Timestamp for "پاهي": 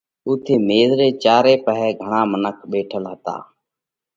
1.65-1.89